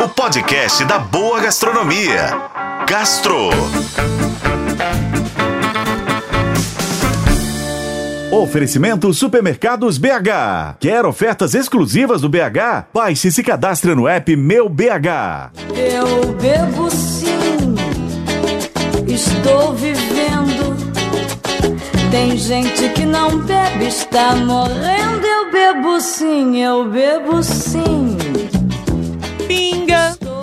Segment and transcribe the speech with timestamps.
[0.00, 2.30] o podcast da boa gastronomia.
[2.88, 3.50] Gastro.
[8.30, 10.76] Oferecimento Supermercados BH.
[10.78, 12.86] Quer ofertas exclusivas do BH?
[12.94, 15.50] Baixe e se cadastre no app Meu BH.
[15.74, 17.74] Eu bebo sim,
[19.06, 20.76] estou vivendo.
[22.12, 25.26] Tem gente que não bebe, está morrendo.
[25.26, 28.27] Eu bebo sim, eu bebo sim.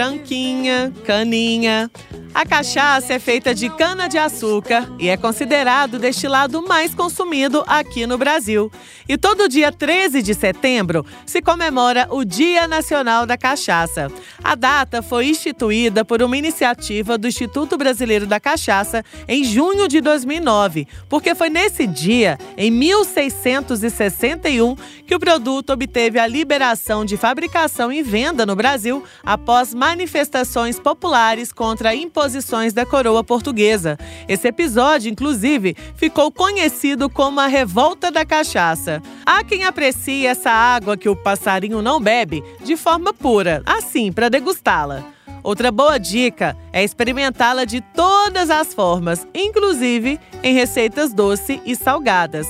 [0.00, 1.90] Branquinha, caninha.
[2.32, 8.16] A cachaça é feita de cana-de-açúcar e é considerado o destilado mais consumido aqui no
[8.16, 8.70] Brasil.
[9.08, 14.12] E todo dia 13 de setembro se comemora o Dia Nacional da Cachaça.
[14.44, 20.00] A data foi instituída por uma iniciativa do Instituto Brasileiro da Cachaça em junho de
[20.00, 27.92] 2009, porque foi nesse dia, em 1661, que o produto obteve a liberação de fabricação
[27.92, 33.98] e venda no Brasil após manifestações populares contra a imposições da coroa portuguesa.
[34.28, 39.02] Esse episódio, inclusive, ficou conhecido como a Revolta da Cachaça.
[39.24, 44.28] Há quem aprecie essa água que o passarinho não bebe de forma pura, assim, para
[44.28, 45.02] degustá-la.
[45.42, 52.46] Outra boa dica é experimentá-la de todas as formas, inclusive em receitas doce e salgadas.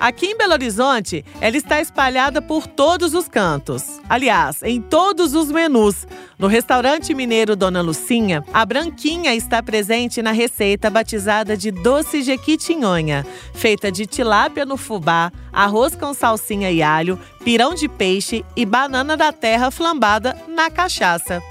[0.00, 4.00] Aqui em Belo Horizonte, ela está espalhada por todos os cantos.
[4.08, 6.06] Aliás, em todos os menus.
[6.38, 13.26] No restaurante mineiro Dona Lucinha, a branquinha está presente na receita batizada de doce jequitinhonha,
[13.52, 19.16] feita de tilápia no fubá, arroz com salsinha e alho, pirão de peixe e banana
[19.16, 21.42] da terra flambada na cachaça.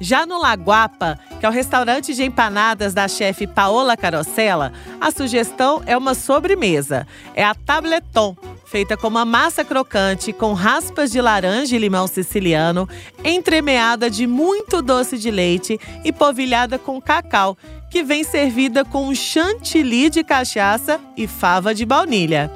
[0.00, 5.82] Já no Laguapa, que é o restaurante de empanadas da chefe Paola Carosella, a sugestão
[5.84, 7.06] é uma sobremesa.
[7.34, 12.88] É a tableton, feita com uma massa crocante com raspas de laranja e limão siciliano,
[13.22, 17.58] entremeada de muito doce de leite e polvilhada com cacau,
[17.90, 22.50] que vem servida com chantilly de cachaça e fava de baunilha.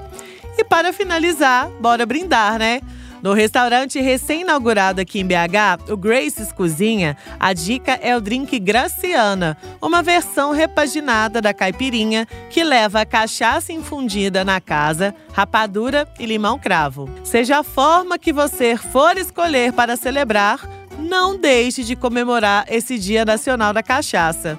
[0.57, 2.81] E para finalizar, bora brindar, né?
[3.23, 9.57] No restaurante recém-inaugurado aqui em BH, o Grace's Cozinha, a dica é o drink Graciana,
[9.83, 17.11] uma versão repaginada da caipirinha que leva cachaça infundida na casa, rapadura e limão cravo.
[17.25, 23.25] Seja a forma que você for escolher para celebrar, não deixe de comemorar esse Dia
[23.25, 24.59] Nacional da Cachaça.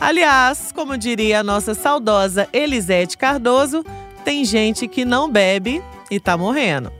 [0.00, 3.84] Aliás, como diria a nossa saudosa Elisete Cardoso,
[4.24, 6.99] tem gente que não bebe e tá morrendo.